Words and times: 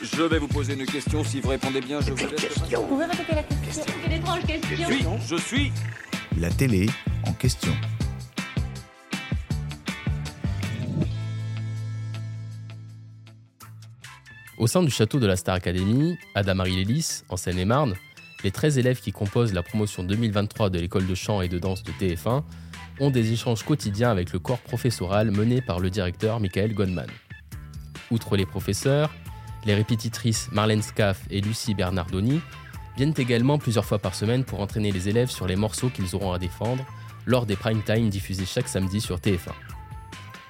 Je 0.00 0.22
vais 0.22 0.38
vous 0.38 0.46
poser 0.46 0.74
une 0.74 0.86
question. 0.86 1.24
Si 1.24 1.40
vous 1.40 1.48
répondez 1.48 1.80
bien, 1.80 2.00
je 2.00 2.12
vous 2.12 2.16
laisse. 2.16 2.58
Vous 2.72 2.86
pouvez 2.86 3.04
répéter 3.04 3.34
la 3.34 3.42
question 3.42 3.82
étrange 4.10 4.40
Je 4.42 4.46
question. 4.46 5.18
suis. 5.18 5.28
Je 5.28 5.36
suis. 5.36 5.72
La 6.38 6.50
télé 6.50 6.86
en 7.26 7.32
question. 7.32 7.72
Au 14.56 14.66
sein 14.68 14.82
du 14.82 14.90
château 14.90 15.18
de 15.18 15.26
la 15.26 15.36
Star 15.36 15.56
Academy, 15.56 16.16
à 16.34 16.42
Damary-Lélis, 16.44 17.22
en 17.28 17.36
Seine-et-Marne, 17.36 17.94
les 18.44 18.52
13 18.52 18.78
élèves 18.78 19.00
qui 19.00 19.10
composent 19.10 19.52
la 19.52 19.64
promotion 19.64 20.04
2023 20.04 20.70
de 20.70 20.78
l'école 20.78 21.06
de 21.06 21.14
chant 21.16 21.40
et 21.42 21.48
de 21.48 21.58
danse 21.58 21.82
de 21.82 21.90
TF1 21.92 22.44
ont 23.00 23.10
des 23.10 23.32
échanges 23.32 23.64
quotidiens 23.64 24.10
avec 24.10 24.32
le 24.32 24.38
corps 24.38 24.58
professoral 24.60 25.32
mené 25.32 25.60
par 25.60 25.80
le 25.80 25.90
directeur 25.90 26.38
Michael 26.38 26.74
Goldman. 26.74 27.08
Outre 28.10 28.36
les 28.36 28.46
professeurs, 28.46 29.10
les 29.64 29.74
répétitrices 29.74 30.48
Marlène 30.52 30.82
Scaff 30.82 31.22
et 31.30 31.40
Lucie 31.40 31.74
Bernardoni 31.74 32.40
viennent 32.96 33.14
également 33.16 33.58
plusieurs 33.58 33.84
fois 33.84 33.98
par 33.98 34.14
semaine 34.14 34.44
pour 34.44 34.60
entraîner 34.60 34.90
les 34.92 35.08
élèves 35.08 35.30
sur 35.30 35.46
les 35.46 35.56
morceaux 35.56 35.88
qu'ils 35.88 36.14
auront 36.14 36.32
à 36.32 36.38
défendre 36.38 36.84
lors 37.26 37.46
des 37.46 37.56
prime 37.56 37.82
time 37.82 38.08
diffusés 38.08 38.46
chaque 38.46 38.68
samedi 38.68 39.00
sur 39.00 39.18
TF1. 39.18 39.52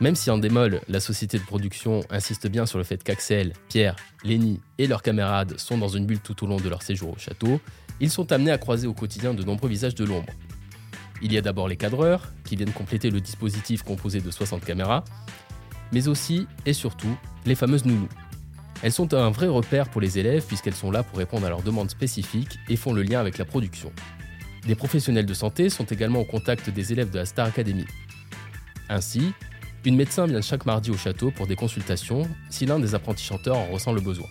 Même 0.01 0.15
si 0.15 0.31
en 0.31 0.39
démol, 0.39 0.81
la 0.89 1.01
société 1.01 1.39
de 1.39 1.43
production 1.43 2.01
insiste 2.09 2.47
bien 2.47 2.67
sur 2.67 2.79
le 2.79 2.85
fait 2.85 3.03
qu'Axel, 3.03 3.53
Pierre, 3.69 3.97
Lenny 4.23 4.61
et 4.79 4.87
leurs 4.87 5.03
camarades 5.03 5.59
sont 5.59 5.77
dans 5.77 5.89
une 5.89 6.07
bulle 6.07 6.21
tout 6.21 6.45
au 6.45 6.47
long 6.47 6.59
de 6.59 6.69
leur 6.69 6.83
séjour 6.83 7.15
au 7.15 7.19
château, 7.19 7.61
ils 8.01 8.11
sont 8.11 8.31
amenés 8.31 8.53
à 8.53 8.59
croiser 8.59 8.87
au 8.87 8.95
quotidien 8.95 9.35
de 9.35 9.43
nombreux 9.43 9.69
visages 9.69 9.97
de 9.97 10.05
l'ombre. 10.05 10.33
Il 11.21 11.33
y 11.33 11.39
a 11.39 11.41
d'abord 11.41 11.67
les 11.67 11.77
cadreurs, 11.77 12.33
qui 12.45 12.55
viennent 12.55 12.73
compléter 12.73 13.11
le 13.11 13.21
dispositif 13.21 13.83
composé 13.83 14.21
de 14.21 14.31
60 14.31 14.65
caméras, 14.65 15.05
mais 15.93 16.07
aussi 16.07 16.47
et 16.65 16.73
surtout 16.73 17.17
les 17.45 17.57
fameuses 17.57 17.85
nounous. 17.85 18.09
Elles 18.83 18.93
sont 18.93 19.13
un 19.15 19.31
vrai 19.31 19.49
repère 19.49 19.89
pour 19.89 20.01
les 20.01 20.19
élèves 20.19 20.45
puisqu'elles 20.47 20.75
sont 20.75 20.91
là 20.91 21.03
pour 21.03 21.19
répondre 21.19 21.47
à 21.47 21.49
leurs 21.49 21.63
demandes 21.63 21.91
spécifiques 21.91 22.59
et 22.69 22.77
font 22.77 22.93
le 22.93 23.03
lien 23.03 23.19
avec 23.19 23.39
la 23.39 23.45
production. 23.45 23.93
Des 24.67 24.75
professionnels 24.75 25.27
de 25.27 25.35
santé 25.35 25.69
sont 25.71 25.85
également 25.85 26.21
au 26.21 26.25
contact 26.25 26.71
des 26.71 26.93
élèves 26.93 27.11
de 27.11 27.19
la 27.19 27.25
Star 27.25 27.47
Academy. 27.47 27.87
Ainsi, 28.89 29.33
une 29.85 29.97
médecin 29.97 30.27
vient 30.27 30.41
chaque 30.41 30.67
mardi 30.67 30.91
au 30.91 30.97
château 30.97 31.31
pour 31.31 31.47
des 31.47 31.57
consultations 31.57 32.29
si 32.51 32.67
l'un 32.67 32.79
des 32.79 32.95
apprentis 32.95 33.25
chanteurs 33.25 33.57
en 33.57 33.67
ressent 33.67 33.93
le 33.93 34.01
besoin. 34.01 34.29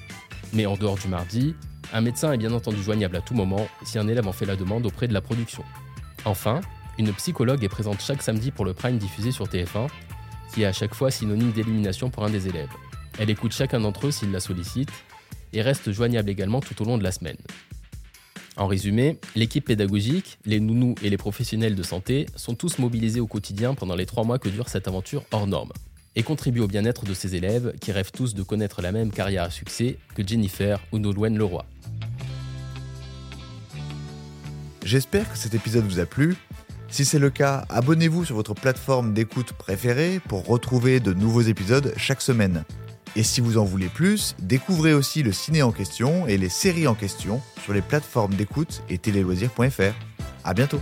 Mais 0.54 0.66
en 0.66 0.76
dehors 0.76 0.98
du 0.98 1.08
mardi, 1.08 1.56
un 1.94 2.02
médecin 2.02 2.32
est 2.32 2.38
bien 2.38 2.54
entendu 2.54 2.82
joignable 2.82 3.16
à 3.18 3.22
tout 3.22 3.34
moment 3.34 3.68
si 3.84 3.98
un 3.98 4.08
élève 4.08 4.28
en 4.28 4.34
fait 4.34 4.46
la 4.46 4.56
demande 4.56 4.86
auprès 4.86 5.08
de 5.08 5.14
la 5.14 5.22
production. 5.22 5.64
Enfin, 6.26 6.62
une 6.98 7.14
psychologue 7.14 7.64
est 7.64 7.70
présente 7.70 8.02
chaque 8.02 8.22
samedi 8.22 8.52
pour 8.52 8.66
le 8.66 8.74
prime 8.74 8.98
diffusé 8.98 9.32
sur 9.32 9.46
TF1, 9.46 9.88
qui 10.54 10.64
est 10.64 10.66
à 10.66 10.74
chaque 10.74 10.96
fois 10.96 11.12
synonyme 11.12 11.52
d'élimination 11.52 12.10
pour 12.10 12.24
un 12.26 12.30
des 12.30 12.48
élèves. 12.48 12.70
Elle 13.20 13.30
écoute 13.30 13.52
chacun 13.52 13.80
d'entre 13.80 14.08
eux 14.08 14.12
s'il 14.12 14.32
la 14.32 14.40
sollicite 14.40 14.92
et 15.54 15.62
reste 15.62 15.92
joignable 15.92 16.30
également 16.30 16.62
tout 16.62 16.80
au 16.82 16.86
long 16.86 16.98
de 16.98 17.04
la 17.04 17.12
semaine. 17.12 17.38
En 18.58 18.68
résumé, 18.68 19.20
l'équipe 19.36 19.66
pédagogique, 19.66 20.40
les 20.46 20.60
nounous 20.60 20.96
et 21.04 21.10
les 21.10 21.18
professionnels 21.18 21.76
de 21.76 21.84
santé 21.84 22.26
sont 22.36 22.56
tous 22.56 22.80
mobilisés 22.80 23.20
au 23.20 23.28
quotidien 23.28 23.76
pendant 23.76 23.96
les 23.96 24.06
trois 24.06 24.24
mois 24.24 24.40
que 24.40 24.50
dure 24.50 24.70
cette 24.70 24.88
aventure 24.88 25.24
hors 25.32 25.48
norme 25.48 25.72
et 26.16 26.24
contribuent 26.24 26.62
au 26.62 26.68
bien-être 26.68 27.06
de 27.06 27.14
ces 27.14 27.36
élèves 27.36 27.76
qui 27.80 27.92
rêvent 27.92 28.12
tous 28.12 28.34
de 28.34 28.42
connaître 28.42 28.82
la 28.82 28.92
même 28.92 29.12
carrière 29.12 29.44
à 29.44 29.52
succès 29.52 29.98
que 30.16 30.28
Jennifer 30.28 30.80
ou 30.92 30.98
Nolwenn 30.98 31.38
Leroy. 31.38 31.66
J'espère 34.84 35.32
que 35.32 35.38
cet 35.38 35.54
épisode 35.54 35.86
vous 35.86 36.00
a 36.00 36.06
plu. 36.08 36.36
Si 36.90 37.06
c'est 37.06 37.20
le 37.20 37.30
cas, 37.30 37.66
abonnez-vous 37.70 38.26
sur 38.26 38.36
votre 38.36 38.56
plateforme 38.56 39.14
d'écoute 39.14 39.54
préférée 39.54 40.20
pour 40.28 40.48
retrouver 40.48 41.00
de 41.00 41.14
nouveaux 41.14 41.42
épisodes 41.42 41.94
chaque 41.98 42.22
semaine. 42.22 42.64
Et 43.18 43.24
si 43.24 43.42
vous 43.42 43.58
en 43.58 43.66
voulez 43.66 43.90
plus, 43.90 44.36
découvrez 44.38 44.94
aussi 44.94 45.24
le 45.24 45.32
ciné 45.32 45.64
en 45.64 45.72
question 45.72 46.28
et 46.28 46.38
les 46.38 46.50
séries 46.50 46.86
en 46.86 46.94
question 46.94 47.42
sur 47.64 47.74
les 47.74 47.82
plateformes 47.82 48.36
d'écoute 48.36 48.84
et 48.92 49.00
téléloisirs.fr. 49.00 49.96
À 50.44 50.54
bientôt. 50.54 50.80